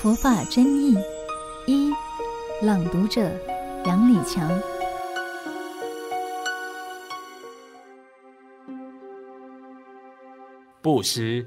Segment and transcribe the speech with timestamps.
[0.00, 0.96] 佛法真义
[1.66, 1.92] 一，
[2.62, 3.28] 朗读者
[3.84, 4.48] 杨礼强。
[10.80, 11.44] 布施，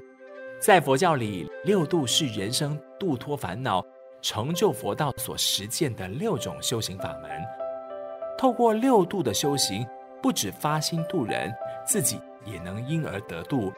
[0.60, 3.82] 在佛教里，六度是人生度脱烦恼、
[4.20, 7.30] 成就佛道所实践的六种修行法门。
[8.36, 9.86] 透过六度的修行，
[10.20, 11.50] 不止发心度人，
[11.86, 13.72] 自己也能因而得度。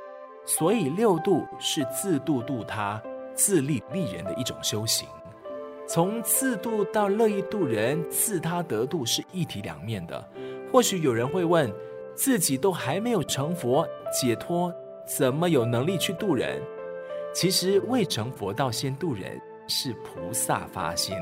[0.45, 3.01] 所以六度是自度度他、
[3.35, 5.09] 自利利人的一种修行。
[5.87, 10.27] 从自度到乐意度人、自他得度是一体两面的。
[10.73, 11.71] 或许有人会问：
[12.15, 14.73] 自己都还没有成佛解脱，
[15.07, 16.61] 怎么有能力去度人？
[17.35, 21.17] 其实未成佛道先度人是菩萨发心，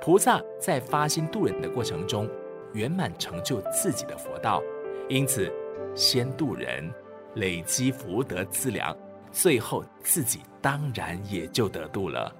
[0.00, 2.28] 菩萨在发心度人的过程中
[2.72, 4.62] 圆满成就自己的佛道，
[5.08, 5.52] 因此
[5.94, 6.90] 先度人，
[7.34, 8.96] 累积福德资粮，
[9.30, 12.34] 最后自己当然也就得度了。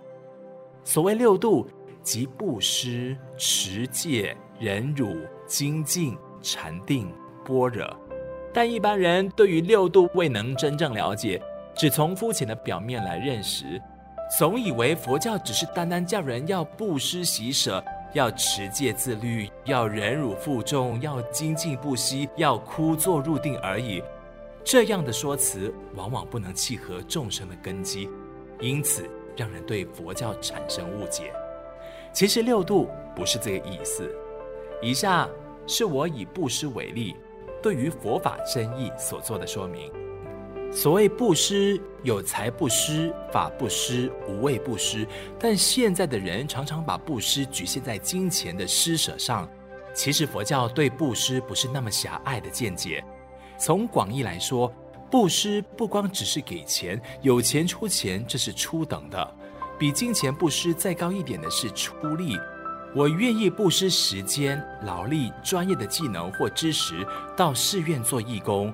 [0.84, 1.66] 所谓六度，
[2.02, 7.12] 即布施、持戒、忍辱、精进、禅定、
[7.44, 7.86] 般若。
[8.52, 11.40] 但一般人对于六度未能真正了解，
[11.74, 13.80] 只从肤浅的表面来认识，
[14.38, 24.02] 总以为佛教只是单单叫人要布施喜舍，要持戒自律，要忍辱负重，要精进不息，要枯坐入定而已。
[24.64, 28.08] 这样的说辞往往不能契合众生的根基，
[28.60, 31.32] 因此让人对佛教产生误解。
[32.12, 34.10] 其实六度不是这个意思。
[34.82, 35.28] 以下
[35.66, 37.16] 是我以布施为例。
[37.62, 39.92] 对于佛法真义所做的说明，
[40.72, 45.06] 所谓布施，有财布施、法布施、无畏布施。
[45.38, 49.46] 但现在的人常常把布施局限在金钱的施舍上。
[49.92, 53.04] 其实佛教对布施不是那么狭隘的见解。
[53.60, 54.72] 从广义来说，
[55.10, 59.34] 布施不光只是给钱，有钱出钱，这是初等的。
[59.78, 62.38] 比金钱布施再高一点的是出力。
[62.96, 68.72] 我愿意布施时间、劳力、专业的技能或知识，到寺院做义工。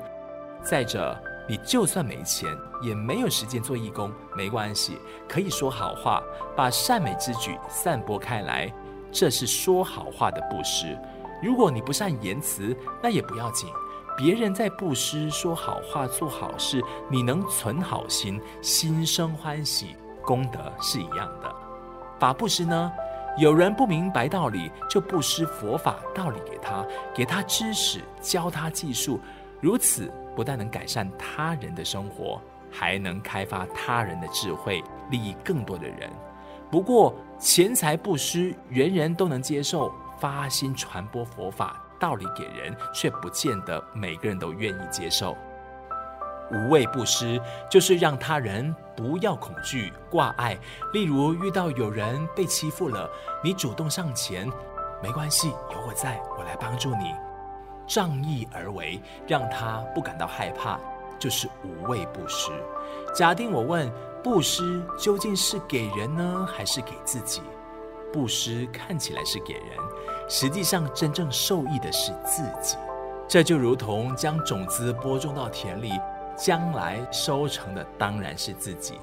[0.63, 6.23] 再者，你就算没钱，也没有时间做义工，没关系，可以说好话，
[6.57, 8.73] 把善美之举散播开来，
[9.11, 10.97] 这是说好话的布施。
[11.43, 13.69] 如果你不善言辞，那也不要紧，
[14.17, 21.55] 别人在布施、说好话、做好事，你能存好心，心生欢喜，功德是一样的。
[22.19, 22.91] 法布施呢？
[23.37, 26.83] 有人不明白道理，就布施佛法道理给他，
[27.15, 29.21] 给他知识，教他技术。
[29.61, 32.41] 如此不但能改善他人的生活，
[32.71, 36.11] 还能开发他人的智慧，利益更多的人。
[36.71, 45.37] 不过钱财布施，人人都能接受，发心传播佛法道理给人，却不见得每个人都愿意接受。
[46.53, 50.57] 无畏布施，就是让他人不要恐惧挂碍。
[50.93, 53.11] 例如遇到有人被欺负了，
[53.43, 54.49] 你主动上前，
[55.03, 57.13] 没关系，有我在，我来帮助你。
[57.87, 60.79] 仗义而为，让他不感到害怕，
[61.19, 62.53] 就是无畏布施。
[63.13, 63.91] 假定我问，
[64.23, 67.43] 布施究竟是给人呢，还是给自己？
[68.13, 69.71] 布施看起来是给人，
[70.29, 72.77] 实际上真正受益的是自己。
[73.29, 75.93] 这就如同将种子播种到田里。
[76.39, 79.01] 将来收成的当然是自己。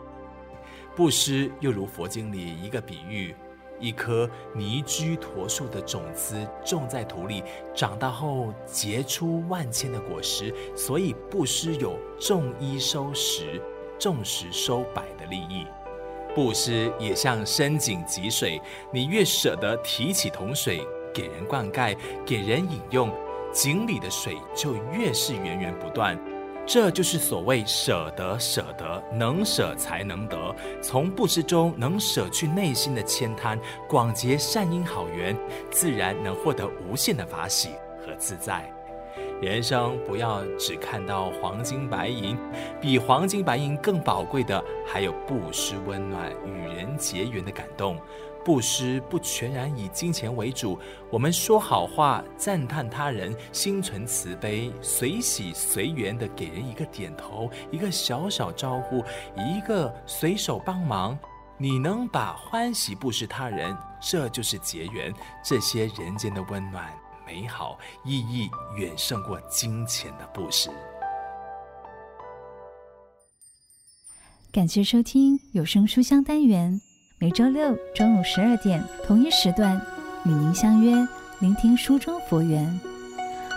[0.95, 3.35] 布施又如佛经里一个比喻：
[3.79, 10.53] 一颗尼居陀树的种子种在土里，长大后结出万千的果实。
[10.75, 13.59] 所以布施有种一收十、
[13.97, 15.65] 种十收百的利益。
[16.35, 23.11] 布施也像深井汲水，你越舍得提起桶水给人灌溉、给人饮用，
[23.51, 26.19] 井里的水就越是源源不断。
[26.65, 30.55] 这就是所谓舍得，舍得，能舍才能得。
[30.81, 35.37] 从布施中能舍去内心的慳贪，广结善因好缘，
[35.69, 38.71] 自然能获得无限的法喜和自在。
[39.41, 42.37] 人生不要只看到黄金白银，
[42.79, 47.97] 比黄金白银更宝贵的，还有布施温暖、与人结缘的感动。
[48.43, 50.77] 布施不全然以金钱为主，
[51.09, 59.03] 我们说好话，赞叹他人，心存慈悲，随喜随缘的给人一个点头，一个小小招呼，
[59.37, 61.17] 一个随手帮忙，
[61.57, 65.13] 你能把欢喜布施他人，这就是结缘。
[65.43, 66.93] 这些人间的温暖
[67.25, 70.69] 美好意义，远胜过金钱的布施。
[74.51, 76.79] 感谢收听有声书香单元。
[77.23, 79.81] 每周六中午十二点同一时段
[80.25, 81.07] 与您相约，
[81.39, 82.77] 聆听书中佛缘。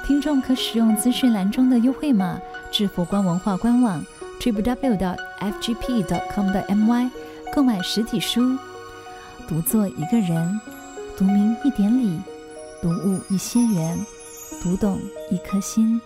[0.06, 2.40] 听众可使用资讯栏中的优惠码
[2.70, 4.06] 至佛光文化官网
[4.40, 7.10] triplew.fgp.com.my
[7.52, 8.56] 购买实体书。
[9.48, 10.60] 独做一个人，
[11.18, 12.20] 读明一点理，
[12.80, 13.98] 读悟一些缘，
[14.62, 16.00] 读懂一颗心。